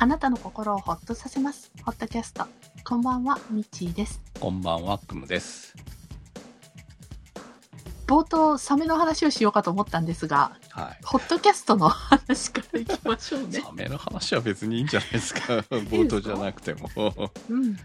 [0.00, 1.72] あなたの心をほっとさせます。
[1.84, 2.46] ホットキャスト。
[2.84, 4.22] こんばんは、ミッチーです。
[4.38, 5.74] こんばんは、くむです。
[8.06, 11.04] 冒頭、サメの話をしようかと思ったんですが、はい。
[11.04, 13.60] ホットキャストの話からいきましょうね。
[13.60, 15.40] サメの話は別にいいんじゃないですか。
[15.90, 16.88] 冒頭じゃなくても。
[17.48, 17.76] うん。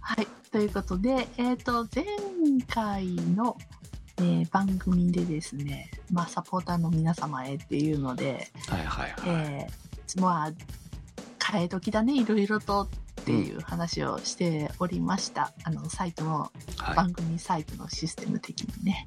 [0.00, 0.26] はい。
[0.50, 2.06] ということで、えっ、と、前
[2.66, 3.58] 回の、
[4.16, 9.20] えー番組でですね、まあ、サポーターの皆様へっていうので、はいはいはい。
[9.26, 10.52] えーまあ、
[11.38, 15.52] 替え時だね、いろいろとっていう話をしておりました。
[15.64, 16.96] あの、サイトの、はい。
[16.96, 19.06] 番組サイトのシステム的にね。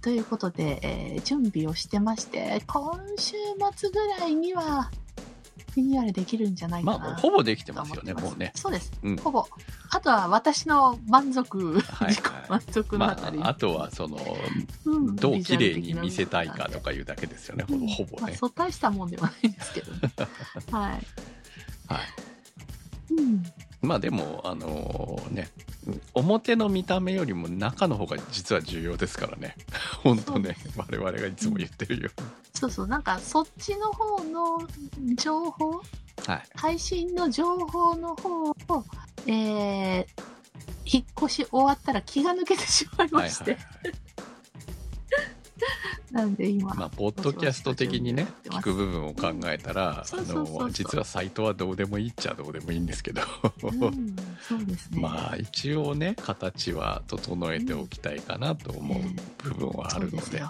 [0.00, 3.34] ということで、えー準備をしてまして、今週
[3.76, 4.90] 末ぐらいには、
[5.76, 6.98] リニューアルできるんじゃないかな。
[6.98, 8.52] まあ、もうほぼできてますよね、もうね。
[8.54, 8.92] そうです。
[9.02, 9.46] うんほぼ。
[9.90, 13.38] あとは私の満足、はい自己満足のまあたり。
[13.42, 14.18] あ、あとは、その、
[14.84, 18.36] うんどう綺麗に見せたいかとかいうだけですよね、ほうんぼほぼまあ、ね。
[18.36, 20.00] そう大したもんではないんですけどね。
[20.70, 21.06] はい。
[21.86, 22.00] はい。
[23.14, 23.42] うん。
[23.82, 25.48] まあでも、あのね、
[26.12, 29.56] 表の見た目よりも中の方が実は重要ですからね。
[30.02, 34.68] 本当ね、我々がいつも言ってるようそうそう、なんかそっちの方の
[35.14, 35.78] 情報、に。
[36.26, 36.42] はい。
[36.54, 38.56] 配信の情報の方を、
[39.26, 40.06] えー、
[40.84, 43.52] 引っ越し終わったら気が抜けてしまいはいまして。
[43.52, 44.09] はいはい。
[46.10, 53.22] なんで今、まあ、ポッドキャスト的にね、聞く部分を考えたら、あの、実はサイトはどうでもいいっちゃどうでもいいんですけど、
[53.62, 55.00] うん、そうですね。
[55.02, 59.02] まあ、一応ね、形は整えておきたいかなと思う
[59.44, 60.42] 部分はあるので、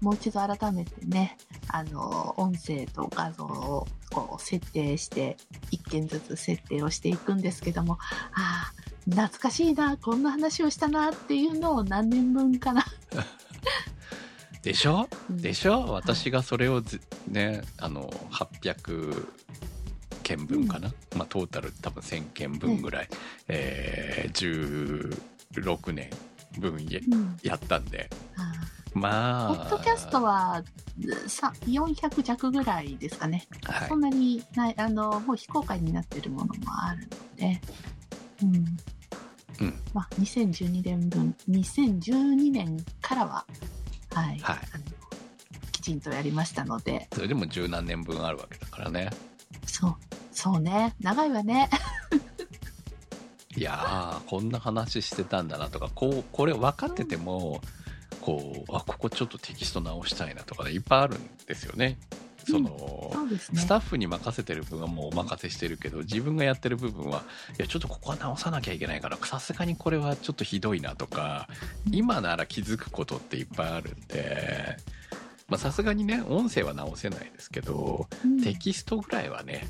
[0.00, 1.36] もう一度改めてね、
[1.68, 5.36] あの、音声と画像をこう設定して、
[5.70, 7.98] 一件ずつ設定をしていくんですけども、
[8.32, 12.84] ああ、懐かしいな、こんな話をしたなっていうのを何年分かな。
[14.64, 14.68] い。
[14.70, 15.08] でしょ？
[15.30, 15.42] うん。
[15.42, 15.86] でしょ？
[15.92, 19.26] 私がそれをずね、あの、800
[20.22, 23.08] 件分かな、まあ、トータル多分1000件分ぐらい、
[23.48, 25.18] えー、
[25.52, 26.10] 16年
[26.58, 27.38] 分やうん。
[27.42, 28.52] やったんで、あ
[28.94, 29.52] まあ。
[29.52, 30.62] あポッドキャストは
[31.26, 33.46] さ400弱ぐらいですかね。
[33.64, 33.88] はい。
[33.88, 37.60] そんなにない、あの、もう非公開になってるものもあるので、
[38.42, 38.54] うん。
[39.60, 39.74] うん。
[39.92, 43.44] まあ、2012年分、2012年からは、
[44.14, 44.58] はい、はい
[45.72, 49.10] きちんとやりましたので、それでも十何年分あるわけだからね。
[49.66, 49.96] そう、
[50.32, 51.68] そうね、長いわね。
[53.56, 57.60] いやー、こんな話してたんだなとか、こう、これ分かってても、
[58.20, 61.98] こう、あ、ここちょっとテキスト直したいなとかね、いっぱいあるんですよね。
[62.44, 63.38] その、ね。
[63.38, 67.22] スタッフに任せてる分はもうお任せしてるけど、自分がやってる部分は、
[67.58, 71.48] いや、ちょっとここは直さなきゃいけないから、さすがにこれはちょっとひどいなとか、
[71.90, 74.76] 今なら気づくことっていっぱいあるんで、
[75.48, 78.42] まあさすがにね、音声は直せないですけど、うん。
[78.42, 79.66] テキストぐらいはね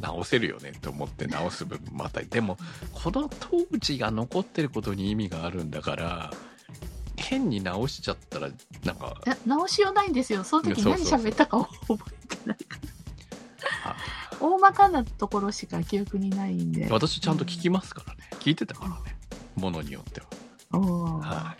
[0.00, 2.28] 直せるよねって思って直す部分もあったり。
[2.28, 2.58] でも
[2.92, 6.30] この当時が残ってることに意味があるんだから
[7.24, 8.50] 変に直しちゃったら
[8.84, 9.14] なんか
[9.46, 10.44] 直しようないんですよ。
[10.44, 12.78] その時何喋ったか覚えてないか
[13.84, 13.88] あ。
[13.88, 13.96] ら。
[14.40, 16.88] 大まかなところしか記憶にないんで。
[16.90, 18.20] 私ちゃんと聞きますからね。
[18.40, 19.16] 聞いてたからね。
[19.56, 20.26] ものによっては。
[20.72, 21.22] おー。
[21.22, 21.56] は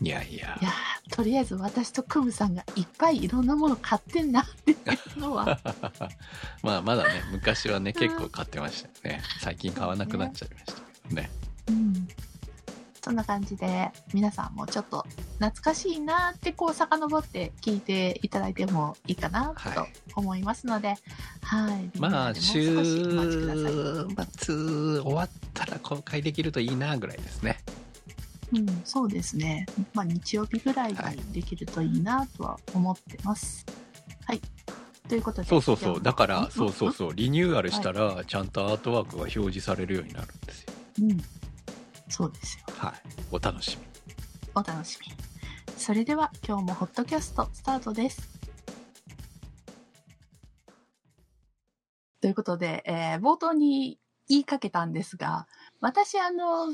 [0.00, 0.06] い。
[0.06, 0.58] いやいや。
[0.60, 4.76] いやーとりあえず私とクムさんがいっぱいいろんなもの買ってんなってい
[5.16, 5.58] うのは、
[6.62, 9.22] まあまだね昔はね結構買ってましたよね。
[9.40, 11.30] 最近買わなくなっちゃいましたけどね。
[11.39, 11.39] うん、
[13.10, 15.04] そんな感じで皆さんもちょっと
[15.40, 20.94] 懐かしいなってこう遡って聞いていただいてもいいかなとはい思いますので、
[21.42, 21.98] はい。
[21.98, 22.72] まあ週。
[22.72, 24.54] 末
[25.00, 27.58] 終わったら公開できるといいなぐらいですね
[28.52, 29.66] うん、そうですね。
[29.92, 33.66] まあ日曜日ぐらいはいにできるといいなとは思ってます。
[34.24, 34.40] はい。
[35.08, 35.48] ということで。
[35.48, 41.10] そうそうそうだからそうそううそうリニューアルしたらちゃんとアートワークが表示されるようになるんですよん。
[41.10, 41.20] うん。
[42.10, 42.64] そうですよ。
[42.76, 42.92] はい
[43.30, 43.86] お楽しみ
[44.54, 45.14] お楽しみに。
[45.76, 48.28] それでは今日もホットキャストスタートです。
[52.20, 53.98] ということで、えー冒頭に
[54.28, 55.46] 言いかけたんですが、
[55.80, 56.68] 私あの、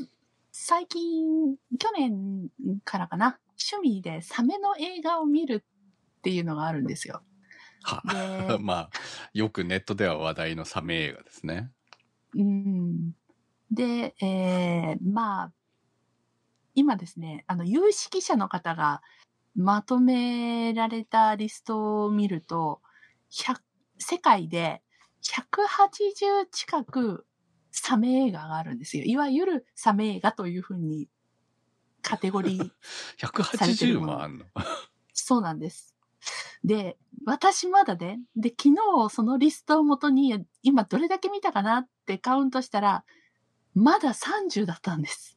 [0.52, 2.48] 最近、去年
[2.84, 3.38] からかな、
[3.72, 5.64] 趣味でサメの映画を見る
[6.18, 7.22] っていうのがあるんですよ。
[7.82, 8.02] は
[8.48, 8.90] で まあ
[9.32, 11.70] よくネットでは話題のサメ映画ですね
[12.34, 13.12] うん。
[13.70, 15.52] で、えーまあ、
[16.74, 19.02] 今ですね、あの、有識者の方が
[19.54, 22.80] まとめられたリストを見ると、
[23.32, 23.56] 100
[23.98, 24.82] 世界で
[25.22, 27.26] 180近く
[27.72, 29.04] サメ映画があるんですよ。
[29.04, 31.08] いわゆるサメ映画というふうに
[32.02, 32.70] カテゴリー、
[33.18, 34.44] 180もあんの？
[35.12, 35.94] そうなんです。
[36.64, 43.04] で、私まだね、で、昨日そのリストをもとに、今どれだけ見たかなってカウントしたら、
[43.76, 45.36] まだ30だったんです。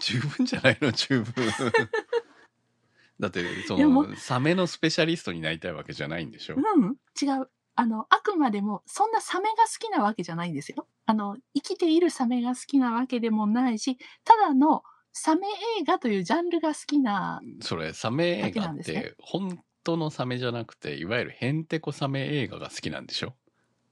[0.00, 0.90] 十分じゃないの？
[0.90, 1.32] 十分。
[3.20, 6.56] だって、その、サメのスペシャリストになりたいわけじゃないんでしょ？
[6.56, 7.50] うん、違う。
[7.74, 10.88] あの、あくまでも、そんなサメが好きなわけじゃないんですよ。
[11.04, 14.82] あの、生きているサメが好きなわけでもないし、ただの
[15.12, 15.46] サメ
[15.80, 23.34] 映画というジャンルが好きな、それ、サメ映画って、本当のサメじゃなくて、いわゆるヘンテコサメ映画が好きなんでしょ？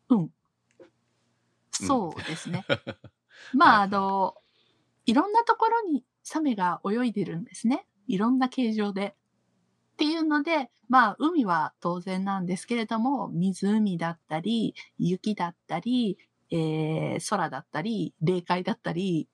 [0.09, 0.31] うん。
[1.73, 2.65] そうですね。
[3.53, 4.35] まあ、はいあの、
[5.07, 7.87] いろんなところにサメが泳いでるんですね。
[8.07, 9.15] いろんな形状で。
[9.95, 16.19] っていうので、まあ、海は当然なんですけれども、湖だったり、雪だったり、
[16.51, 19.29] えー、空だったり、霊界だったり、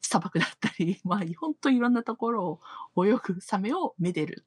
[0.00, 2.60] 砂漠だったり、 まあ、ほんといろんなところ
[2.96, 4.44] を泳ぐサメをめでる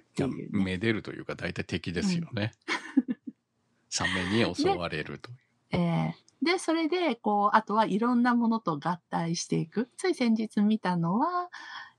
[0.00, 0.64] っていうね。
[0.64, 2.52] めでるというか、大体敵ですよね。
[3.88, 5.38] サメに襲われるという。
[5.78, 9.88] えーで、それで、こう、あとはいろんなものと合体していく。
[9.96, 11.50] つい先日見たのは、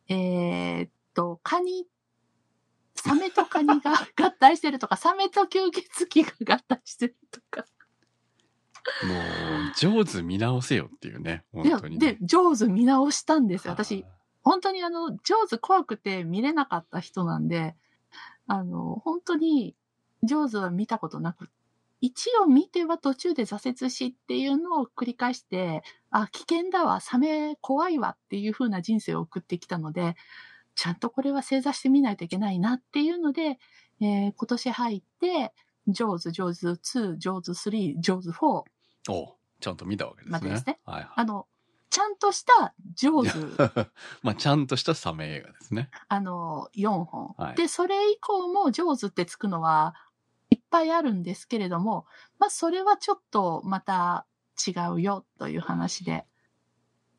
[0.08, 1.88] えーっと、カニ、
[2.96, 7.66] サメとカニが 合体してるとか、サメと吸血鬼が合体してるとか。
[9.04, 12.14] もう、上手見直せよっていうね、本当に、ね。
[12.14, 13.74] で、上手見直したんですよ。
[13.74, 14.06] はい私、
[14.44, 17.76] 本当にあの、上手怖くて見れなかった人なんで、
[18.46, 19.76] あの、本当に
[20.22, 21.50] 上手は見たことなく、
[22.06, 25.82] 一を見ては途中で挫折しっていうのを繰り返して、
[26.12, 30.16] あ、危険だわ、サメ怖いわっていう風な人生を送ってきたので、
[30.76, 33.58] ちゃんとこれは正座してみないといけないなっていうので、
[34.02, 35.54] えー今年入って、
[35.88, 38.64] 上手、上手2、上手3、上手4、
[39.10, 40.32] おちゃんと見たわけですね。
[40.32, 41.10] までですねはいはい。
[41.16, 41.48] あの、
[41.90, 43.30] ちゃんとした上手
[44.22, 45.90] まあ、ちゃんとしたサメ映画ですね。
[46.08, 47.34] あの、4本。
[47.38, 49.96] はいで、それ以降も上手ってつくのは
[50.76, 52.06] ぱいあるんですけれども、
[52.38, 54.26] まあ、それはちょっとまた
[54.68, 56.26] 違うよという話で、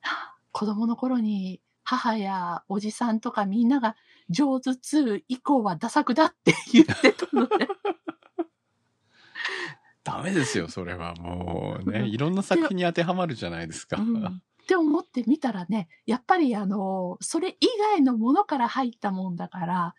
[0.00, 3.96] はあ子供の頃に母やおじさんとかみんなが
[4.28, 7.68] 上手2以降はダ作だって言ってたので、
[10.04, 12.00] ダメですよ、それはもうね。
[12.00, 13.96] うんいろんな作品に当てはまるじゃないですか。
[13.98, 19.94] うんって思ってみたらね、やっぱりあの、それ以外のものから入ったもんだから、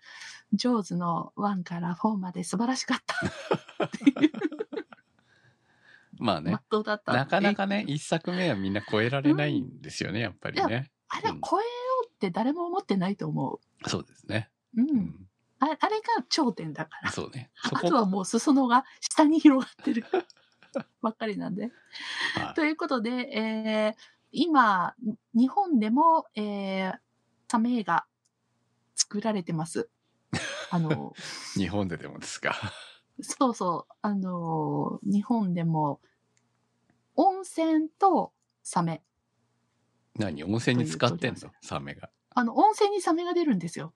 [0.54, 4.32] 上手の1から4まで素晴らしかったっていう。
[6.20, 6.64] まあねまっ。
[6.70, 10.92] とうだったなかなかね、一作目はみんな超えられないんですよね、やっぱりね。
[11.10, 11.70] あれは超えよ
[12.06, 14.50] うって誰も思ってないと思そうですね。
[14.76, 14.82] う。
[14.82, 14.86] う。
[14.86, 15.28] うんん。
[15.60, 17.12] ああれが頂点だから。
[17.12, 17.52] そうね。
[17.56, 17.90] そあこ。
[17.90, 20.06] とはもう裾野が下に広がってる
[21.02, 21.72] ばっかりなんで。
[22.36, 24.94] はいということで、えー今、
[25.34, 27.00] 日本でも、えー
[27.50, 28.06] サメ映画
[28.94, 29.90] 作られてます。
[30.72, 31.14] あの、
[31.56, 32.56] 日本ででもですか？
[33.22, 36.00] そうそう、あの、日本でも、
[37.16, 38.32] 温泉と
[38.64, 39.02] サメ。
[40.16, 41.52] 何温泉に使ってんの？
[41.62, 42.10] サメが。
[42.36, 43.94] あの、温泉にサメが出るんですよ。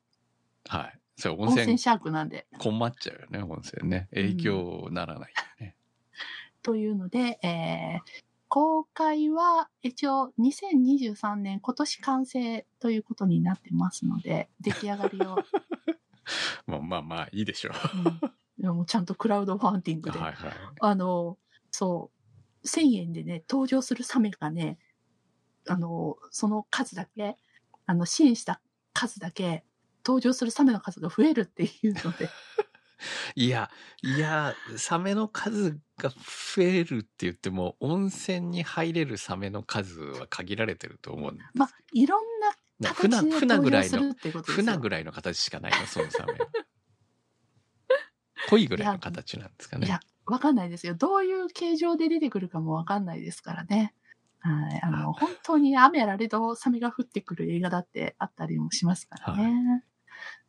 [0.68, 1.00] はい。
[1.18, 2.48] それ温温泉泉シャークなんで。
[2.58, 4.08] 困っちゃうよね、温泉ね。
[4.14, 5.76] 影響ならないよね。
[6.64, 8.24] というので、えー
[8.54, 15.38] 公開は一応2023年今年完成ということになってますので、出来上がりを、
[16.66, 17.98] もうまあまあいいでしょう。
[17.98, 20.52] うん、いやもうちゃんとクラウドファンディングで、はいはい。
[20.80, 21.38] あの、
[21.72, 22.12] そ
[22.64, 24.78] う、1000円でね、登場するサメがね、
[25.68, 27.38] あの、その数だけ、
[27.86, 28.62] あの、支援した
[28.94, 29.64] 数だけ、
[30.06, 32.30] 登場するサメの数が増えるっていうので、
[33.36, 33.70] いや、
[34.04, 41.50] いや、サメの数が増えるって言っても、温泉に入れるサメの数は限られてると思うんです。
[41.56, 44.66] まあ、いろんなな船、形で船ぐらいの登場するっ、ていうことですよ。
[44.66, 46.40] 船ぐらいの形しかないの、そのサメは。
[48.50, 50.96] 鯉ぐらいの形なんですかねいや。、わかんないですよ。
[50.96, 53.94] どういう形状で出てくるかもわかんないですからね。
[54.40, 54.80] はい。
[54.82, 59.84] あの、本当に雨やられとサメが降ってくる映画だってあったりもしますからね。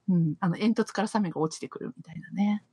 [0.09, 0.35] うん。
[0.41, 2.65] あの、煙突からサメが落ちてくるみたいなね。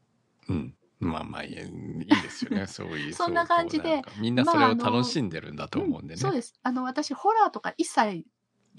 [0.48, 0.76] うん。
[1.00, 3.14] まあまあいい、いいですよね、 そういう。
[3.14, 6.20] そんな感じでみんなそれを楽しんでるんだと思うんでね。
[6.20, 6.54] そうです。
[6.62, 8.26] あの、私、ホラーとか一切、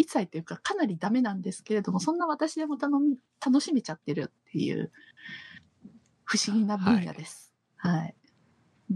[0.01, 4.91] 一切っていうかかなりダメなんですけれども、そんな私でも楽しめちゃってるっていう、
[6.25, 7.53] 不思議な分野です。
[7.77, 8.15] はい。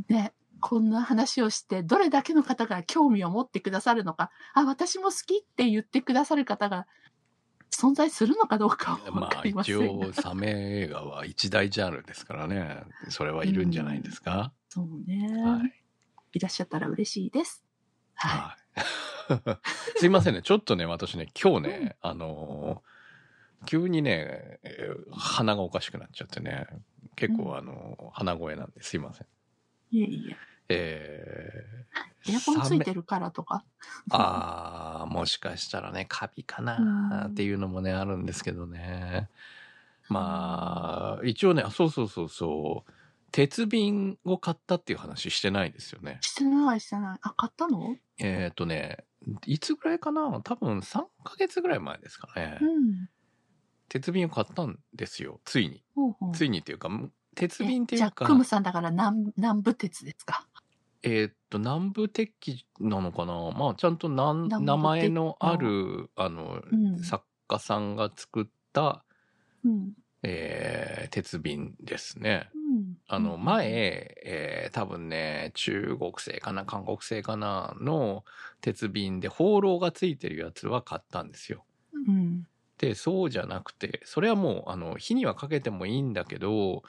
[0.08, 6.87] で、こんな話をして、どれだけの方が興味を持ってくださるのか、あ、私も好きって言ってくださる方が
[7.70, 9.75] 存在するのかどうかまあ一。
[9.75, 10.49] 応サメ
[10.84, 12.82] 映画は一大ジャンルですからね。
[13.11, 14.54] それはいるんじゃないですか。
[14.70, 15.73] そうね、はい。
[16.32, 16.38] い。
[16.38, 17.62] らっしゃったら嬉しいです。
[18.14, 18.40] はい。
[18.40, 18.63] はい。
[19.97, 20.43] すいませんね。
[20.43, 22.95] ちょっとね、私ね、今日ね、あのー
[23.66, 26.66] 急にね、えー鼻がおかしくなっちゃってね、
[27.16, 29.26] 結構あの、鼻声なんですいません。
[29.90, 30.37] いえいえ。
[30.69, 31.85] え
[32.28, 33.64] エアコンついてるからとか？
[34.11, 39.28] ー、ああ、もしかしたらね、カビかなっていうのもね、あるんですけどね。
[40.09, 42.90] まあ、一応ね、あそうそうそうそう。
[43.35, 46.19] 鉄瓶を買ったっていう話してないですよね。
[46.21, 47.19] してないしてない。
[47.21, 47.97] あ、買ったの？
[48.19, 48.99] えっ、とね、
[49.45, 50.41] いつぐらいかな？
[50.45, 52.59] 多分3ヶ月ぐらい前ですかね。
[52.61, 53.09] うん。
[53.88, 55.41] 鉄瓶を買ったんですよ。
[55.45, 55.83] ついに。
[55.97, 56.88] ほうほうついにっていうか、
[57.35, 60.47] 鉄瓶っていじゃあ、うか、クムさんだから南南部鉄ですか？
[61.03, 63.50] えーっと、南部鉄器なのかな？
[63.50, 66.99] まあ、ちゃんと名前のある、あの、うん。
[67.00, 69.05] 作家さんが作った、
[69.64, 69.93] うん。
[70.23, 72.49] えー鉄瓶ですね。
[72.55, 72.63] うん。
[73.07, 78.25] あの、前、えー多分ね、中国製かな、韓国製かな、の
[78.61, 81.66] 鉄瓶で放浪がついてるやつは買ったんですよ。
[81.93, 82.47] うん。
[82.78, 86.83] で、そうじゃなくて、それはもう、あの、火にはかけてもいいんだけど、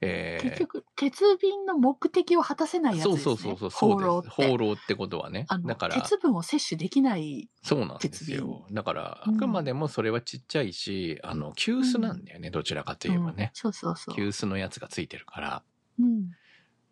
[0.00, 3.34] えー結局、鉄瓶の目的を果たせないやつそうですね。
[3.34, 4.30] そうそうそう、放浪そう。
[4.48, 5.46] 放浪ってことはね。
[5.64, 7.48] だから、鉄分を摂取できない。
[7.62, 8.66] そうなんです鉄よ。
[8.70, 13.50] だから、うんあくまでもそれはちっちゃいし、あの、急須なんだよね、どちらかといえばうんね。
[13.54, 14.14] そうそうそう。
[14.14, 15.62] 急須のやつがついてるから。
[15.98, 16.30] うん。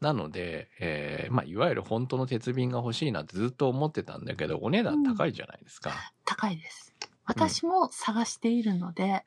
[0.00, 5.92] なので、えーまあ、いわゆる本当の鉄瓶が欲しいなってずっと思ってたんだけど、お値段高いじゃないですか。
[6.24, 6.94] 高いです。
[7.26, 9.24] 私も探しているので、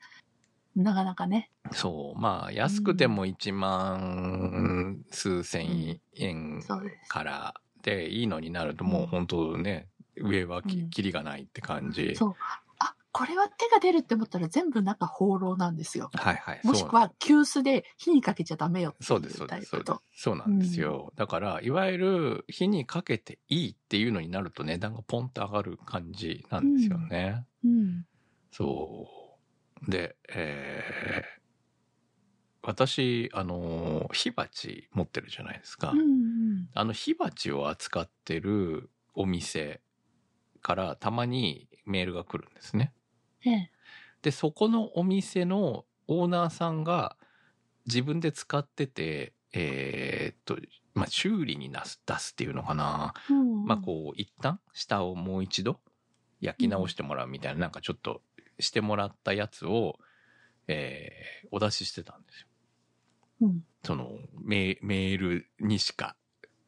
[0.76, 1.50] なかなかね。
[1.72, 2.20] そう。
[2.20, 6.62] まあ、安くても1万数千円。
[7.08, 12.14] からでいいのになると、もう本当ね、上はきうんきりがないって感じ。
[12.16, 12.34] そう。
[12.78, 16.10] あ、これは手が出るって思ったら全部中放浪なんですよ。
[16.14, 16.60] はいはい。
[16.64, 20.22] もしくは急須で火にかけちゃダメよってそうです、いそううです、そうです。。
[20.22, 21.12] そうなんですよ。
[21.16, 27.44] だから、いわゆる火にかけていいっていうのになると値段がポンと上がる感じなんですよね。
[27.64, 28.06] うん。
[28.52, 29.27] そう。
[29.86, 31.38] で、えー
[32.60, 35.90] 私、あの、火鉢持ってるじゃないですか。
[35.92, 36.68] うんうん。
[36.74, 39.80] あの火鉢を扱ってるお店
[40.60, 42.92] からたまにメールが来るんですね。
[43.46, 43.70] ええ。
[44.22, 47.16] で、そこのお店のオーナーさんが
[47.86, 50.58] 自分で使ってて、えーっと、
[50.94, 53.14] まあ、修理に出す、出すっていうのかな。
[53.30, 55.80] うんまあ、こう、一旦下をもう一度
[56.40, 58.22] 焼き直してもらうみたいな、なんかちょっと
[58.60, 59.98] してもらったやつを、
[60.66, 62.46] えーお出ししてたんですよ。
[63.42, 63.64] うん。
[63.84, 66.16] そのメ、メールにしか、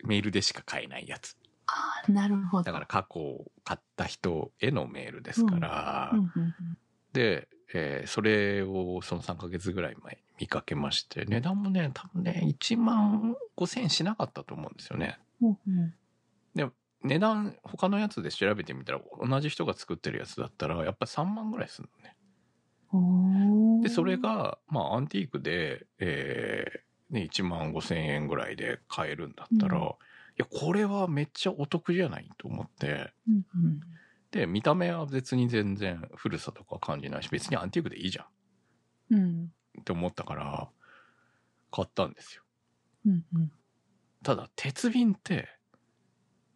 [0.05, 1.37] メールでしか買えないやつ。
[1.67, 2.63] ああ、なるほど。
[2.65, 6.55] だから過去買った人へのメールですから、うんうんうん
[7.13, 15.19] で、えーそれをその3ヶ月ぐらい前に見かけまして、値段もね、多分ね、1万5千円しなかったと思うんですよね。
[15.43, 15.95] うんうん
[17.03, 23.83] 値段、他のやつで調べてみたら、同じ人が作ってるやつだったら、やっぱり3万ぐらいするのね。
[23.83, 29.85] で、それ、が、まあ、アンティークで、えーね、1万5千円ぐらいで買えるんだったら、うん。
[29.85, 29.89] い
[30.37, 33.81] や、これはめっちゃお得じゃないと思って、うんうん。
[34.31, 38.27] で、見た目は別に全然古さとか感じないし、別にアンティークでいいじゃ
[39.11, 39.15] ん。
[39.15, 39.53] うん。
[39.81, 40.69] って思ったから、
[41.73, 42.43] 買ったんですよ。
[43.07, 43.53] うんうん。
[44.23, 45.49] ただ、鉄瓶って、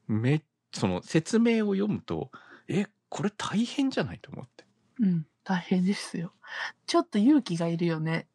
[0.06, 0.42] め、
[0.73, 2.30] その説明を読むと、
[2.68, 4.64] え、これ大変じゃないと思って。
[5.00, 6.32] うん、大変ですよ。
[6.87, 8.26] ちょっと勇気がいるよね。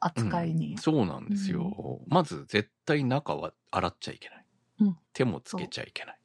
[0.00, 0.76] 扱いに。
[0.78, 2.00] そうなんですよ。
[2.06, 4.46] まず、絶対中は洗っちゃいけない。
[4.80, 6.20] うん手もつけちゃいけない。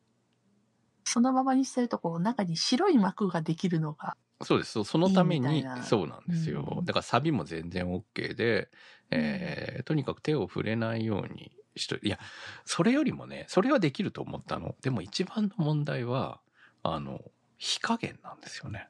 [1.03, 4.17] そのままにしてると、こう、中に白い膜ができるのが。
[4.43, 4.71] そうです。
[4.71, 6.77] そそのためにそうなんですよ。
[6.79, 8.69] うんだからサビも全然 OK で、
[9.11, 12.19] えーとにかく手を触れないようにしと、いや、
[12.65, 14.75] それよりもね、それはできると思ったの。
[14.81, 16.41] でも一番の問題は、
[16.83, 17.19] あの、
[17.57, 18.87] 火加減なんですよね。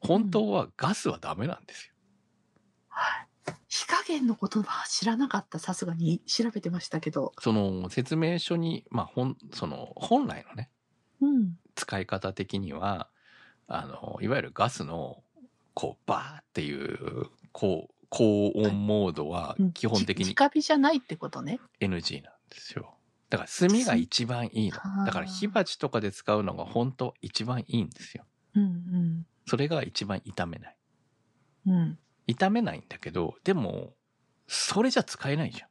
[0.00, 1.94] 本当はガスはダメなんですよ。
[2.88, 3.28] はい。
[3.68, 5.58] 火加減のことは知らなかった。
[5.58, 7.32] さすがに調べてましたけど。
[7.40, 10.70] その説明書に、まあ、本、その、本来のね、
[11.20, 11.58] うん。
[11.74, 13.08] 使い方的には、
[13.66, 15.22] あの、いわゆるガスの、
[15.74, 21.60] こう、バーっていう、こう、高温モードは基本的にじ直火じゃないってことね。
[21.80, 22.94] NG なんですよ。
[23.30, 25.02] だから炭が一番いいのは。
[25.02, 28.24] あだから火鉢とかで使うのが本当一番いいんですよ。
[28.54, 30.76] うんそれが一番炒めない。
[31.66, 31.74] うん。
[31.74, 31.98] うん。
[32.28, 33.94] 炒めないんだけど、でも、
[34.46, 35.68] それじゃ使えないじゃん。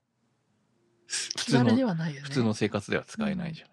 [1.08, 2.22] 普気通の、ね。
[2.24, 3.70] 普通の生活では使えないじゃう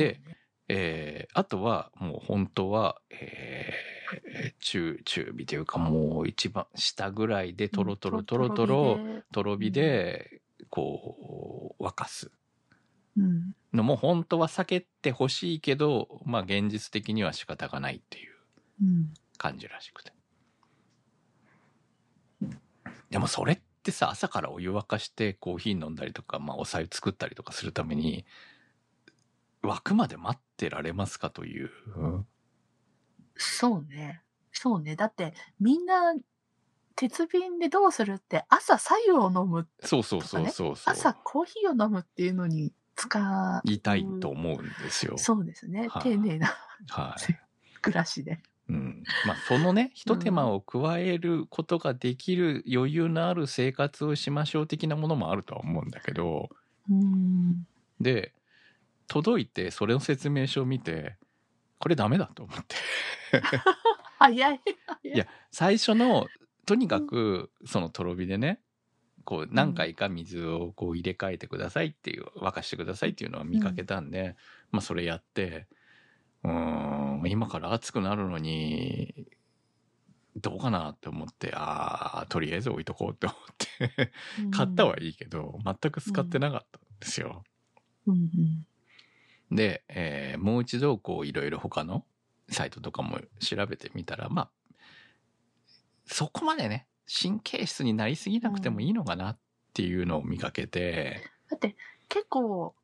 [0.00, 0.20] ね
[0.68, 3.93] えーあとは、もう本当は、えー
[4.60, 12.30] 中、中火というかもう一番下ぐらいでトロトロトロトロ、でとろ火で、こう、沸かす
[13.16, 13.54] うん。
[13.72, 18.34] のも本当は避けてほしいけど、まあ現実的には仕方がないっていう
[18.82, 19.14] うん。
[19.36, 20.12] 感じらしくて。
[23.10, 28.24] でもそれっってさ、朝からお湯沸かしてコーヒー飲んだりとか、まあお白湯作ったりとかするために、
[29.62, 31.70] 沸くまで待ってられますかという。
[33.36, 34.22] そうね。
[34.52, 34.96] そうね。
[34.96, 36.14] だって、みんな、
[36.96, 40.92] 鉄瓶でどうするって、朝白湯を飲む、そうそうそうそうそう。
[40.92, 45.18] 朝コーヒーを飲むっていうのに使言いたいと思うんですよ。
[45.18, 45.88] そうですね。
[45.88, 46.54] はい丁寧な
[46.88, 47.38] はい。
[47.82, 48.40] 暮らしで。
[48.66, 56.48] うん、まあそのね一手間を加えることができる余裕のある生活をしましょう的なものもあるとは思うんだけど
[56.88, 57.66] うん。
[58.00, 58.32] で
[59.06, 61.16] 届いてそれの説明書を見て
[61.78, 62.76] これダメだと思って
[64.18, 64.60] 早い。
[65.04, 66.26] いや最初の
[66.66, 68.60] とにかくそのとろ火でね
[69.24, 74.36] こう何回か水をこう入れ替えてくださいっていう沸かしてくださいっていうのは見かけたんで、
[74.70, 75.66] まあそれやって
[76.42, 79.26] うーん今から暑くなるのに
[80.36, 84.12] どうかなって思ってああとりあえず置いとこうって思って
[84.50, 87.44] 買ったはいいけど全く使ってなかったんですよ。
[88.06, 88.66] うんうん。
[89.54, 92.04] で、えーもう一度こういろいろ他の
[92.50, 94.50] サイトとかも調べてみたらまあ
[96.06, 99.38] そこまでね神経質になりすぎなくてもいいのかなっ
[99.74, 101.20] ていうのを見かけて、
[101.50, 101.76] だって、
[102.08, 102.74] 結構、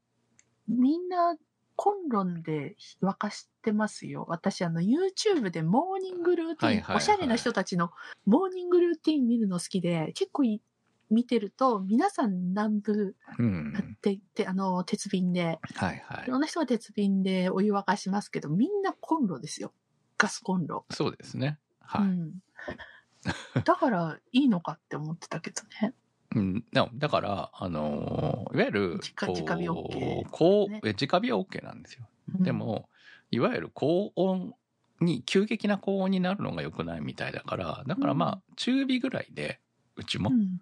[0.69, 1.37] みんな、
[1.77, 4.27] コンロンで沸かしてますよ。
[4.29, 7.91] 私、あの、YouTube でモーニングルーティン、はいはいはいおしゃれな人たちの
[8.27, 10.61] モーニングルーティン見るの好きで、結構い
[11.11, 19.73] 見てると、皆さん南部うんやっていって、あの、鉄瓶で、はいはいいろんな人が鉄瓶でお湯沸かしますけど、みんなコンロですよ。
[20.19, 20.85] ガスコンロ。
[20.91, 22.33] そうですねはい、うん。
[23.65, 25.95] だから、いいのかって思ってたけどね。
[26.37, 32.09] うん、だだから、あのーいわゆる、直直火 OK こう、ねえ直火は OK なんですよ。
[32.37, 32.89] うんで、も、
[33.33, 34.55] いわゆる高温
[35.01, 39.61] に、急激な高温になるのが良くないみたいだから、だからまあ、中火ぐらいで、
[39.97, 40.61] うちも、うん。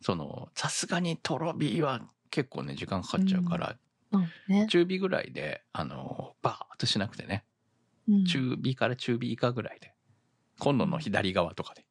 [0.00, 3.76] その、さすがにとろ火は結構ね、時間かかっちゃうから、
[4.12, 4.32] うん。
[4.48, 4.66] ね。
[4.68, 7.44] 中火ぐらいで、あのーバーっとしなくてね、
[8.08, 9.94] うん中火から中火以下ぐらいで、
[10.58, 11.84] コンロの左側とかで、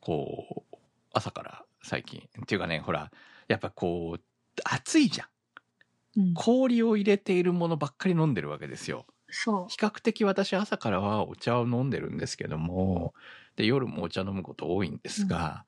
[0.00, 0.76] こう、
[1.12, 3.10] 朝から最近、っていうかね、ほら、
[3.48, 4.22] やっぱこう、
[4.64, 5.26] 暑いじゃん。
[5.26, 9.06] うん氷を入れているものばっかり飲んでるわけですよ。
[9.28, 9.66] そう。
[9.68, 13.14] 比較的私朝からはお茶を飲んでるんですけども、
[13.56, 15.64] で、夜もお茶飲むこと多いんですが、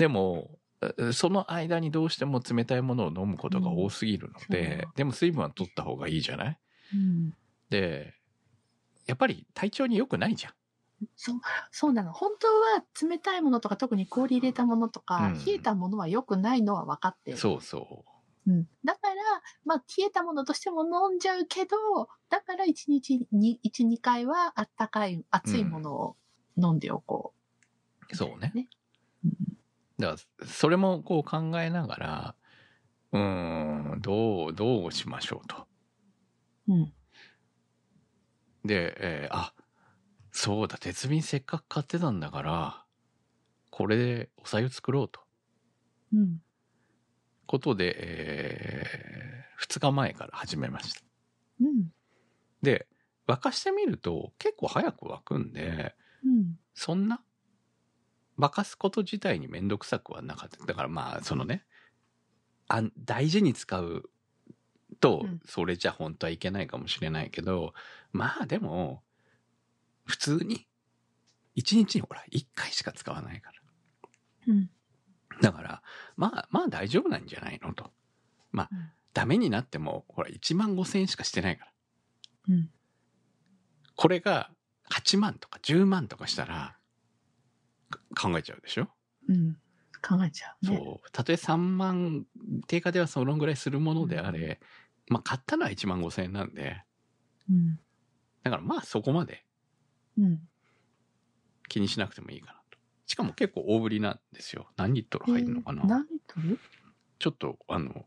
[0.00, 0.58] でも、
[0.98, 6.60] えその間にどうしても冷たいものを飲むことが多すぎるので、うんでも水分は取った方がいいじゃない？
[6.92, 7.32] うん。
[7.70, 8.14] で、
[9.06, 10.54] やっぱり体調に良くないじゃん。
[11.16, 12.12] そう、そうなの。
[12.12, 17.38] 本当は冷たいものとか、特に氷入れたものとか、うん冷えたものは良くないのは分かってる。
[17.38, 18.04] そうそ
[18.46, 18.66] うん。
[18.84, 19.22] だから、
[19.64, 21.76] まあ、冷えたものとしても飲んじゃうけど、
[22.28, 26.16] だから1日に、1、2回はあったかい、熱いものを
[26.56, 27.40] 飲んでおこう。
[28.12, 28.16] う。
[28.16, 28.54] そうね。
[28.54, 28.68] ね。
[30.00, 32.34] だから、それもこう考えながら、
[33.12, 35.66] うーん、どう、どうしましょうと。
[36.68, 36.92] うん。
[38.64, 39.54] で、えーあ、
[40.32, 42.84] そうだ、鉄瓶せっかく買ってたんだから、
[43.70, 45.20] これでおさゆ作ろうと。
[46.12, 46.38] うん。
[47.46, 51.00] ことで、え2日前から始めました。
[51.60, 51.88] うん。
[52.62, 52.86] で、
[53.26, 56.56] 沸かしてみると結構早く沸くんで、うん。
[56.74, 57.22] そんな
[58.40, 60.64] 沸かすこと自体にめんどくさくはなかった。
[60.64, 61.64] だからまあ、そのね、
[62.68, 64.10] あん大事に使う
[65.00, 67.74] とうん、それじゃ本当はいけないかもしれないけど、
[68.12, 69.02] まあでも、
[70.04, 70.66] 普通に、
[71.54, 73.56] 一日にほら、一回しか使わないから。
[74.48, 74.70] うん。
[75.40, 75.82] だから、
[76.16, 77.90] まあ、まあ大丈夫なんじゃないのと。
[78.52, 81.72] まあ、うんダメになっても、ほら、1万5千円しかしてないから。
[82.50, 82.70] うん。
[83.96, 84.50] これが
[84.90, 86.79] 8万とか10万とかしたら、か
[88.16, 88.88] 考えちゃうでしょ？
[89.28, 89.54] うん。
[90.06, 90.84] 考えちゃうね。
[90.84, 91.10] そう。
[91.12, 92.26] たとえ3万、
[92.66, 94.60] 定価ではそのぐらいするものであれ、
[95.08, 96.82] まあ買ったのは1万5千円なんで、
[97.48, 97.78] うん。
[98.42, 99.46] だからまあそこまで
[100.16, 100.48] うん。
[101.68, 102.78] 気にしなくてもいいかなと。
[103.06, 104.70] しかも結構大ぶりなんですよ。
[104.76, 106.60] 何リットル入るのかな、えー何リットル？
[107.18, 108.04] ちょっと、あの、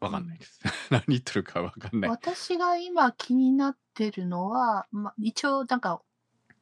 [0.00, 0.60] わかんないです。
[0.90, 2.12] 何リットルかわかんない。
[2.12, 6.02] 私が今気になってるのは、ま、一応なんか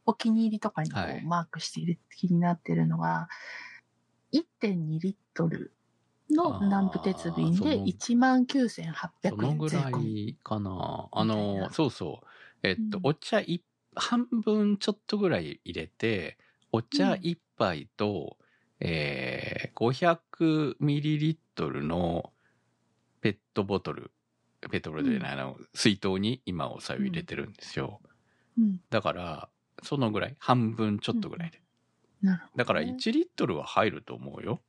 [0.07, 3.29] お気に入りとかにこはいうマークしている、気になってるのが、
[4.33, 5.73] 1.2リットル
[6.31, 9.91] の南部鉄瓶であーその19,800ぐら。
[10.01, 11.09] いかな。
[11.12, 12.27] あの、なそうそう。
[12.62, 13.62] えっと、うんお茶い
[13.95, 16.38] 半分ちょっとぐらい入れて、
[16.73, 18.38] お茶うん一杯と、
[18.81, 22.33] えー、500ミリリットルの
[23.21, 24.11] ペットボトル、
[24.71, 28.01] ペットボトルじゃない、あの、水筒に今お茶を入れてるんですよ。
[28.59, 28.81] うん。
[28.91, 29.49] だから、
[29.83, 31.61] そのぐらい、半分ちょっとぐらいで。
[32.23, 34.61] なるほど、だから1リットルは入ると思うよ。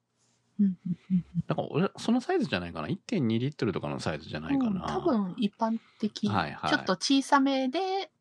[0.60, 4.86] うんうんうんだから俺、そのサイズじゃないかな？1.2リットルとかのサイズじゃないかうんな。
[4.88, 8.12] 多分一般的、はいはいちょっと小さめで、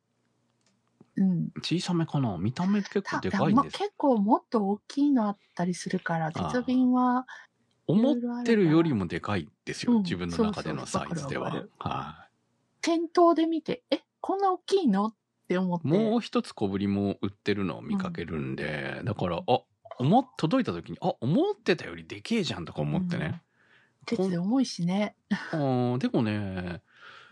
[1.16, 1.50] うん。
[1.62, 2.36] 小さめかな？
[2.38, 3.56] 見た目結構たでかいんです。
[3.56, 7.26] ま結構もっと大きいのあったりするから、鉄瓶は、
[7.86, 9.92] 思ってるよりもでかいですよ。
[9.92, 11.66] うん自分の中でのサイズでは。
[11.78, 12.28] は
[12.80, 15.06] 店頭で見て、え、こんな大きいの？
[15.06, 15.14] っ
[15.52, 15.86] て思って。
[15.96, 16.10] い。
[16.10, 19.60] もう一つ小ぶりも売ってるのを見かけるんで、だから、あ、
[19.98, 23.42] 思っ届いた時に、あ、思ってたよりでけえじゃんとか思ってね。
[24.06, 25.16] 鉄で重いしね。
[25.52, 26.82] あーでもね、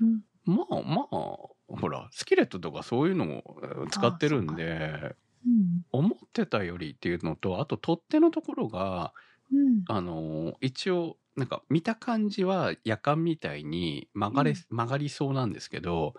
[0.00, 0.22] うん。
[0.44, 5.82] まあまあ、ほら、スキレットとかそういうのもえー使ってるんで、うん。
[5.92, 9.12] 思ってたよりっていうのと、あと取っ手のところが、
[9.52, 9.84] うん。
[9.88, 16.14] あのー一応、なんか見た感じは夜間みたいに曲がれ、うん曲がりそうなんですけど、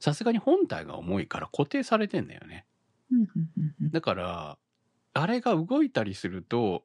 [0.00, 2.66] さすがに本体が重いから固定されてんだよね。
[3.92, 4.58] だから、
[5.12, 6.84] あれが動いたりすると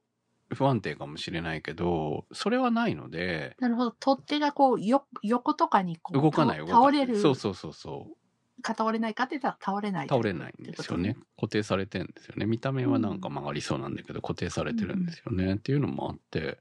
[0.54, 3.91] 不安定かもしれないけど、それはないので、なるほど。
[3.91, 7.00] 取っ手がこう、よ、横とかにこう、動かない動倒かない。
[7.00, 7.19] 倒れる。
[7.19, 8.17] そうそうそうそう。
[8.62, 10.08] か倒れないかって言ったら倒れない。
[10.08, 11.17] 倒れないんですよね。。
[11.36, 12.45] 固定されてるんですよね。
[12.45, 15.56] 見た目はなんか曲がりそうなんだけど、固定されてるんですよね。
[15.56, 16.60] っていうのもあって、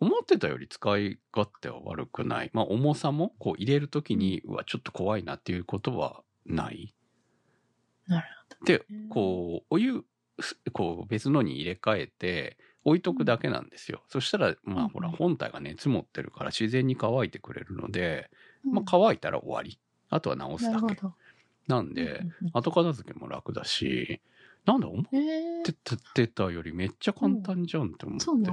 [0.00, 2.50] 思ってたより使い勝手は悪くない。
[2.52, 6.94] まあ重さもこう入れるときに、うわ、ちょっと怖いなっていうことはない。
[8.06, 8.26] なる
[8.64, 10.04] でうん、こう、お湯、
[10.40, 14.02] すこう別のに入れ替えて、置いとくだけなんですよ。
[14.08, 18.30] そしたら、まうんあほら、本体が熱持ってるから自然に乾いてくれるので、
[18.62, 18.74] ほど。
[18.74, 19.78] まあ乾いたら終わり。
[20.10, 20.74] あとは直すだけ。
[20.74, 21.14] なるほど。
[21.66, 24.20] なんで、後片付けも楽だし、
[24.66, 25.62] なんだ、思っええ
[26.14, 28.24] てたよりめっちゃ簡単じゃんって思って。
[28.24, 28.50] そうね、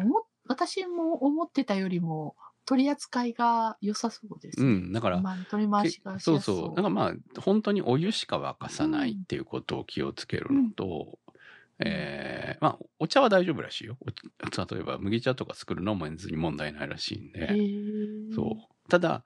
[0.48, 4.62] 私も思ってたよりも取り扱いが良さそうです。
[4.62, 6.56] うん、だから、まあ、取り回しがしそうそう。
[6.58, 6.74] そう。
[6.76, 11.20] なんかまあ、本当にお湯しか沸かさないっていうことを気をつけるのと、
[11.80, 13.98] えーまあ、お茶は大丈夫らしいよ。
[14.02, 17.54] お例えば、麦茶とか作るのも別に問題ないらしいんへで。
[17.56, 18.90] ーそう。
[18.90, 19.24] ただ、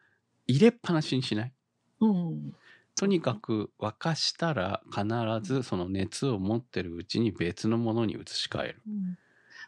[0.48, 1.54] 入れっぱなしにしない？
[2.00, 2.54] うん。
[2.96, 5.06] とにかく沸かしたら必
[5.42, 8.82] ずその熱を持ってるうちに別のものに移し替える。
[8.88, 9.18] うん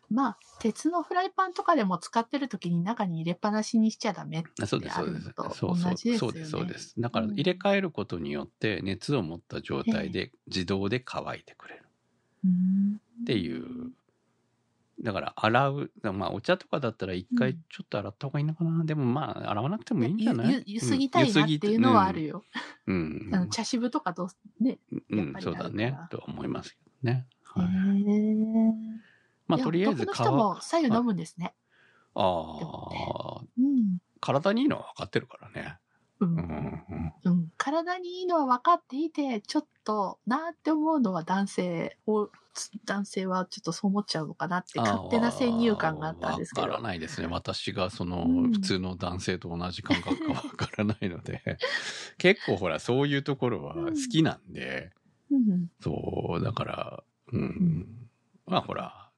[0.10, 5.76] まあ、鉄のフライパンとかでも使ってる時に中に入れっぱなしにしちゃダメってあそうです、そうですそうそう。
[5.76, 6.96] そうです、そうです。
[6.98, 11.84] だからうん入れ替えることによって熱を持った状態で自動で乾いてくれる
[12.46, 13.92] うんっていう。
[15.04, 18.84] だから洗う、まあお茶とかだったら一回うんちょっと洗った方がいいのかな。
[18.84, 20.64] でもまあ洗わなくてもいいんじゃない？
[20.66, 22.44] ゆすぎたいなっていうのはあるよ。
[22.88, 23.30] うん。
[23.32, 24.80] あの茶渋とかどうね。
[25.10, 25.70] うん、そうだ。
[25.70, 27.28] ねとは思いますけどね。
[27.58, 27.70] へはい。
[27.70, 28.72] ー
[29.48, 31.54] まあとりあえず男の人も左右飲むんですね。
[32.16, 32.60] あ
[33.40, 34.00] あ、うん。
[34.20, 35.78] 体にいいのは分かってるからね。
[36.20, 36.48] ううんん
[36.90, 37.14] うん。
[37.26, 42.32] うん、体にいいのは分かっていて、ちょっとなって思うのは男性を、
[42.86, 46.72] 男性はちょっとそう思っちゃうのかなって勝手な先入観があったんですけど。
[46.74, 47.28] わからないですね。
[47.28, 48.52] 私がその、うん。
[48.52, 51.42] 普通の男性と同じ感覚かわからないので、
[52.18, 54.92] 結構ほら、そういうところは好きなんで、
[55.30, 55.68] うん。
[55.82, 57.04] そう、だから、
[57.34, 57.42] うん。
[57.42, 57.88] ん
[58.46, 59.12] まあほら、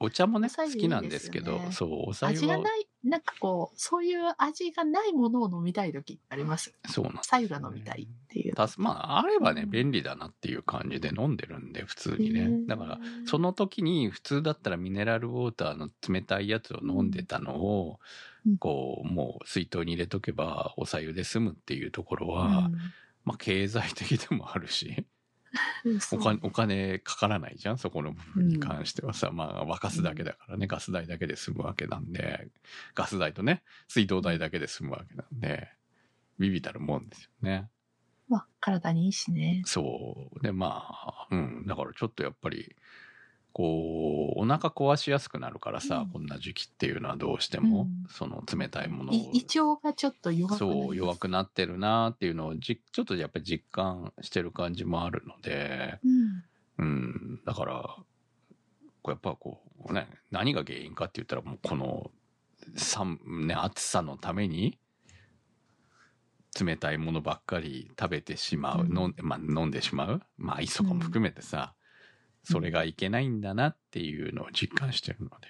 [0.00, 6.72] お茶もね、好きなんですけど、そう、お茶湯は、味がない、なんかこう、そういう味がないものを飲みたい時ってあります？
[6.88, 8.54] そうなんです左右が飲みたいっていう。
[8.54, 12.50] たすまあ、あればね、うん便利だなっていう感じで飲んでるんで、普通にね。
[12.66, 18.00] だから、そ、の時に普通だったらミネラルウォーターの冷たいやつを飲んでたのを、
[18.46, 22.74] うんこう、もう水筒に入れとけばお茶湯で済むっていうところは、うん
[23.22, 25.04] まあ経済的でもあるし、
[26.12, 32.48] お金、お金かからないじゃんそこの部分に関してはさ、まあ沸かすだけだからね、ガス代だけで済むわけなんで、
[32.94, 35.68] ガス代とね、水道代だけで済むわけなんで、
[36.38, 37.68] ビビたるもんですよね。
[38.28, 39.62] まあ、体にいいしね。
[39.66, 40.40] そう。
[40.40, 41.64] で、まあ、うん。
[41.66, 42.76] だからちょっとやっぱり、
[43.52, 49.14] こう、お腹壊しやすくなるからさ、うんこんな時期っていうのはどうしても、うんその冷たいものを。
[49.14, 56.44] い胃腸がちょっと弱くなそう、弱くなってるなっていうのをじ、ちょっとやっぱり実感してる感じもあるので、うん。
[56.78, 57.40] うん。
[57.44, 57.96] だから、
[59.02, 62.10] こうやっぱこう、ね、何が原因かって言ったらもうこの、
[62.76, 64.78] 寒ね、暑さのために、
[66.60, 70.22] 冷たいものばっかり食べてしまう、うん飲んで、まあ飲んでしまう。
[70.36, 71.74] まあ、アイスとかも含めてさ、
[72.44, 75.48] それがいけないんだなっていうのを実感してるので、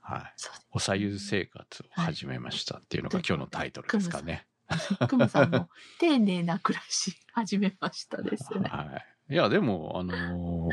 [0.00, 0.34] はい。
[0.72, 4.46] おさゆ生活を始めましたっていうのが今日のタイトルですかね。
[4.68, 4.96] です。
[5.08, 5.68] クムさんの
[6.00, 8.68] 丁寧な暮らし始めましたですね。
[8.68, 9.34] はい。
[9.34, 10.70] いや、でも、あのー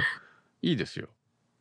[0.61, 1.07] いいですよ。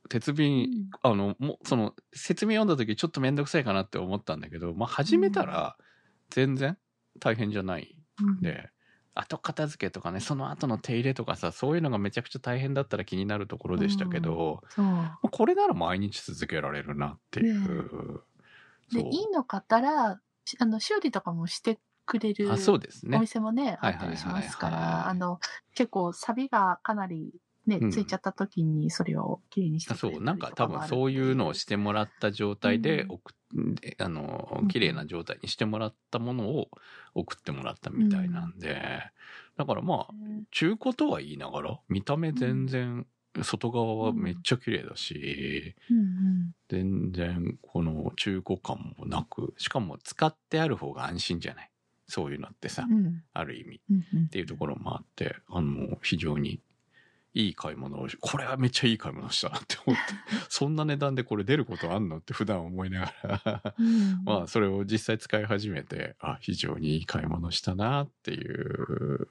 [0.09, 5.77] 鉄瓶、あの、もう、その、説明読んだ時ちょっとめんどくさいかなって思ったんだけど、まあ、始めたら、
[6.31, 6.77] 全然
[7.21, 8.71] 大変じゃないうんんで、
[9.21, 14.85] 後片付けとかねその後の手入れとかさそういうのがめちゃくちゃ大変だったら気になるところでしたけど、そう。
[14.85, 18.23] まあこれなら毎日続けられるなっていう。
[18.93, 19.11] で、そう。
[19.11, 23.19] いいの買ったら、しあの、修理とかもしてくれるあそうですおね。
[23.19, 25.41] 店もね、はいあったりしますから、あの、
[25.75, 27.33] 結構サビがかなり
[27.67, 33.38] ねうん、ついちゃった時にそれをきれいにしてうくれたりなんか多分そういうのをしてもらった状態でうん送っで
[33.99, 34.69] あのうん。
[34.69, 36.69] 綺麗な状態にしてもらったものを
[37.15, 39.03] 送ってもらったみたいなんで、
[39.57, 40.15] だからまあ
[40.51, 43.07] 中古とは言いながら見た目全然
[43.43, 46.53] 外側はめっちゃ綺麗だし、うんうん。
[46.69, 51.71] 全然この中古感もなくしかも使ってある方が安心じゃない？
[52.07, 53.23] そういうのってさ、うん。
[53.33, 53.81] ある意味。
[53.91, 54.25] うんうん。
[54.25, 56.61] っていうところもあってあの非常に
[57.35, 60.15] いい買い物をしこれはめっちゃいい買い物したなって思って
[60.49, 63.75] そんな値段でこれ出ることあんのって普段思いながら。
[63.79, 64.25] うん。
[64.25, 69.29] まあそれを実際使い始めてあ非常にいい買い物したなっていう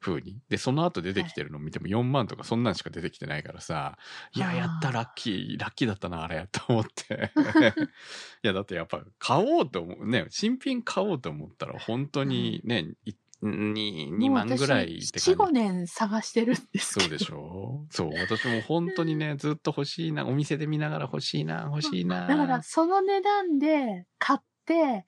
[0.00, 0.38] 風に。
[0.48, 3.98] でその後出てきてるのを見ても4万とかそんなんしか出てきてないからさ
[4.34, 7.32] いやあーやったラッキーラッキーだったなあれと思って。
[8.44, 16.94] いやだってやっぱ買おうと思うね新品買おうと思ったら本当にね、い 2, 2万ぐらいって4、5感じ年探してるんです。
[17.00, 17.84] そうでしょ？
[17.90, 25.04] そう私も本当にねずっと欲しいなお店で見ながら欲しいな欲しいなだから、その値段で買って、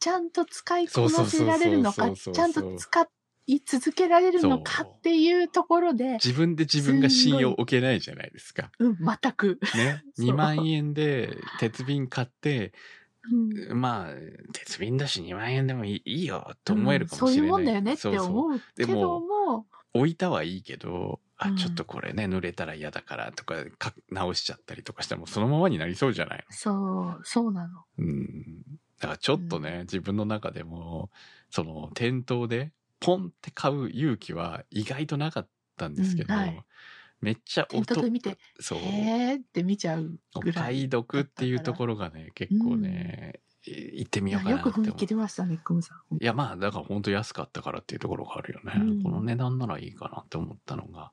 [0.00, 3.08] ちゃんと使いこなせられるのか、ちゃんと使
[3.46, 8.70] い続けられるのかっていうところで、自分で自分が信用を受けないじゃないですか。
[8.78, 9.60] うん、全く。
[9.74, 10.02] ね。
[10.16, 12.72] そう2万円で鉄瓶買って、
[13.32, 13.80] うん。
[13.80, 14.14] まあ、
[14.52, 17.46] 鉄瓶だし2万円でもいいいいよと思えるかもしれない。
[17.46, 21.56] うんそういうもんだよねって思うけども、置いたはいいけど、あ、うん。
[21.56, 26.44] ちょっとこれね、濡れたら嫌だからとかか直しちゃったりとかしてもそのままになりそうじゃない？
[26.50, 27.84] そう、そうなの。
[27.98, 28.62] うん。
[29.00, 31.10] だからちょっとね、自分の中でも、
[31.50, 36.64] その店頭でポンって買う勇気は意外となかったんですけど、うんはい
[37.20, 38.78] めっちゃ店頭で見て、そう。
[38.78, 40.64] へーって見ちゃうおぐらい。
[40.64, 44.62] 買い得っていうところがね、結構ね、い行ってみようかなよ。
[44.62, 46.16] く踏み切りましたね、クムさん。
[46.16, 48.72] いや、まあ、だから本当安かったからっていうところがあるよね。
[48.76, 51.12] うんこの値段ならいいかなって思ったのが。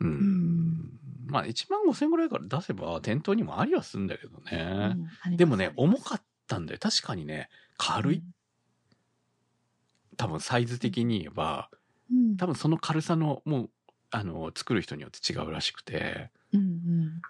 [0.00, 0.08] うん。
[0.08, 0.90] ん
[1.26, 4.96] まあ、1万5千ぐらいから出せば店頭にもありはするんだけどね。
[5.36, 6.78] でもね重かったんだよ。
[6.80, 8.22] 確かにね、軽い。
[10.16, 11.68] 多分サイズ的に言えば、
[12.10, 13.70] うん多分その軽さの、もう、
[14.12, 17.22] あの、作る人によって違うらしくて、うんうん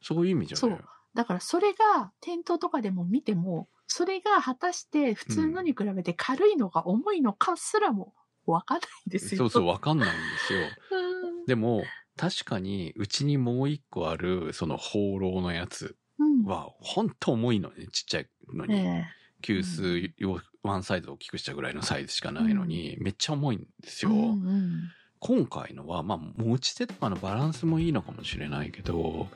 [0.00, 8.14] そういう意味じゃねそうだからそれが店頭とかでも見ても、それが果たして普通のに比べて軽いのか重いのかすらも
[8.46, 9.38] わかんないですよ。
[9.38, 10.60] そうそう、わかんないんですよ。
[10.90, 11.46] うん。
[11.46, 11.82] でも、
[12.16, 16.44] 確かに、うちにもう一個ある、その放浪のやつうん。
[16.44, 18.74] は、ほんと重いのね、ちっちゃいのに。
[18.76, 19.04] え
[19.40, 24.10] 急須用、ワンサイズ大きくしたぐらいのサイズしかないのに、めっちゃ重いんですよ。
[24.10, 29.28] えうんうん今回のは、まあ、持ち手とかのバランスもいいのかもしれないけど、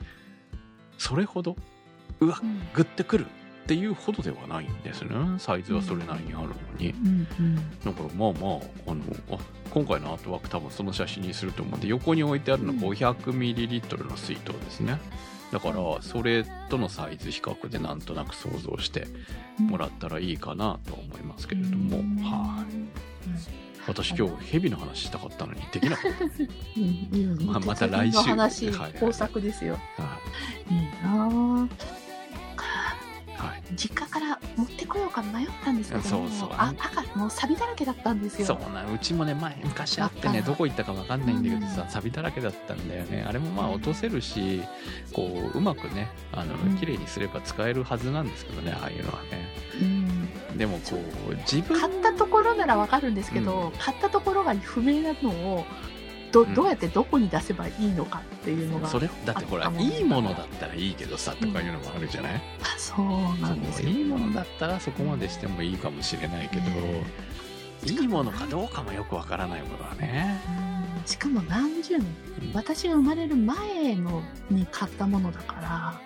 [0.99, 1.57] それほど、
[2.21, 3.27] うわ、うんグッてくる
[3.65, 5.11] っていうほどではないんですね。
[5.39, 6.91] サイズはそれなりにあるのに。
[6.91, 9.39] うんうんだからまあまあ、あの、あ
[9.71, 15.01] 今回のアートワーク多分その写真にすると思うんで、横に置いてあるのうん 500ml の水筒ですね。
[15.53, 19.07] だから、それとのサイズ比較でなんとなく想像して
[19.59, 22.82] もらったらいいかなとは思いますけれども、はい。
[23.87, 27.45] 私今日ヘビの話したかったのにできなかった。
[27.45, 29.79] まあまた来週の話、はいはい工作ですよ。
[29.97, 30.19] は
[30.71, 31.69] いいなぁ
[33.37, 33.63] はい。
[33.75, 36.49] 実家から持ってこようか迷ったんですけどそうそう。
[36.53, 38.47] あ赤もうサビだらけだったんですよ。
[38.47, 38.59] そう。
[38.73, 41.91] なうちもね前昔あってねどこ行ったかわかんないんだけどさうん。
[41.91, 43.25] 錆だらけだったんだよね。
[43.27, 44.63] あれもまあ落とせるし
[45.13, 46.77] こううまくねあのうん。
[46.79, 49.49] 綺麗にすれば使えるはずなんですけどねああいうのはね。
[49.81, 50.59] うん。
[50.59, 50.97] でもこ
[51.31, 55.65] う自分買ったところならわかるんですけど、買ったところが不明なのを
[56.33, 56.55] どうん。
[56.55, 63.89] どうやってどこに出せばいいのかっていうのが、それだってほらいいものだったらいいけどさとかいうのもあるじゃない、あそうなんですよ。
[63.89, 67.05] いいものだったらそこまでしてもいいかもしれないけど、ね
[67.85, 70.41] いいものかどうかもよくわからないものはね、
[71.01, 71.07] うん。
[71.07, 72.07] しかも何十年
[72.43, 72.53] うん。
[72.55, 76.01] 私が生まれる前のに買ったものだから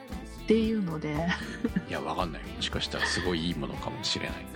[0.45, 1.15] っていうので、
[1.89, 2.43] いやわかんない。
[2.43, 4.47] もしかしたらすごいいいものかもしれない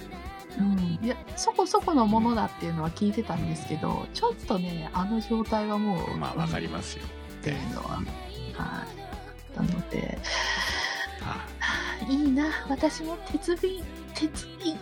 [0.59, 7.05] うん、いやそこそこのものだっていうのは聞いてたんですけどちょっとねあの状態はもうまあわかりますよ。
[7.41, 7.89] っていうのは。
[7.91, 9.57] はい。
[9.57, 10.19] なので
[11.21, 11.37] は
[12.11, 12.15] い。
[12.15, 12.47] いいな。
[12.69, 13.83] 私も鉄瓶
[14.15, 14.77] 鉄瓶。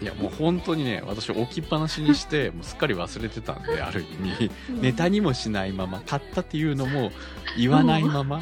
[0.00, 4.50] いやもう本当にね私置きっぱなしにして もうすっかり忘れてたんである意味。
[4.80, 7.10] ネタにもしないまま買ったっていうのも
[7.56, 8.40] 言わないまま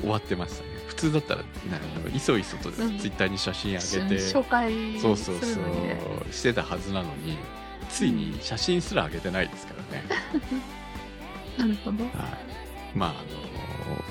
[0.00, 1.40] 終わってましたね普通だったら
[2.14, 7.38] いそいそとツイうんッターに写真上げて、紹介するそうそうそうしてたはずなのに
[7.88, 10.04] ついに写真すら上げてないですからね、
[11.58, 12.04] なるほど。
[12.04, 12.12] はい、
[12.94, 13.18] まああの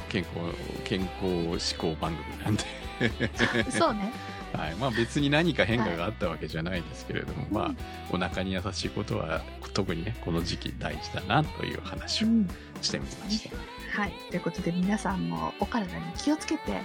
[0.09, 2.63] 健康健康志向番組なんで。
[3.71, 4.11] そうね。
[4.53, 4.75] はい。
[4.75, 7.71] まあ、別に何か変化があったわけじゃないですけれども、まあ、
[8.11, 9.41] お腹に優しいことは
[9.73, 12.49] 特にねこの時期大事だなという話をうん。
[12.81, 14.01] してみました。
[14.01, 14.13] はい。
[14.29, 16.81] ということで皆さんもお体に気をつけて、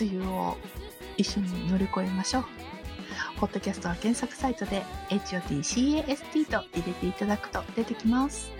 [0.00, 0.56] 梅雨を
[1.16, 2.44] 一緒に乗り越えましょう。
[3.38, 8.50] ホットキャストは検索サイトで HOTCAST と入れていただくと出てきます。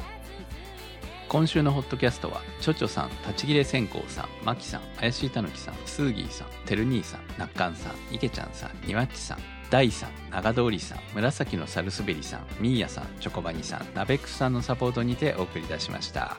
[1.29, 16.39] 今週のホットキャストはちょちょさん立ち切れ線香さんまきさん怪しいたぬきさんスーギーさんてる兄さんなっかんさんいけちゃんさんにわっちさん大さん長通りさん紫のサルスベリさんみーやさんチョコバニさんナベックスさんのサポートにてお送り出しました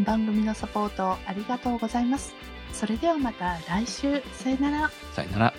[0.00, 2.34] 番組のサポートありがとうございます。
[2.72, 4.22] それではまた来週。
[4.32, 4.90] さよなら。
[5.12, 5.54] さよなら